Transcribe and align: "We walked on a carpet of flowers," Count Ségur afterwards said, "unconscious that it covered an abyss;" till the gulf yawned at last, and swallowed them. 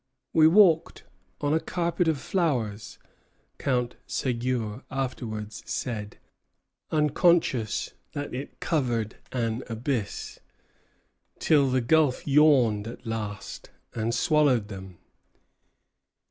"We 0.33 0.47
walked 0.47 1.03
on 1.41 1.53
a 1.53 1.59
carpet 1.59 2.07
of 2.07 2.17
flowers," 2.19 2.97
Count 3.59 3.97
Ségur 4.07 4.83
afterwards 4.89 5.61
said, 5.67 6.17
"unconscious 6.89 7.93
that 8.13 8.33
it 8.33 8.59
covered 8.59 9.17
an 9.31 9.61
abyss;" 9.69 10.39
till 11.37 11.69
the 11.69 11.81
gulf 11.81 12.25
yawned 12.25 12.87
at 12.87 13.05
last, 13.05 13.69
and 13.93 14.11
swallowed 14.15 14.69
them. 14.69 14.97